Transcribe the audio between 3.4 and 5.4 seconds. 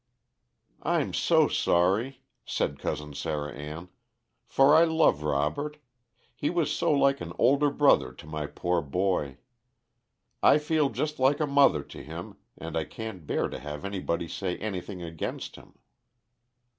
Ann, "for I love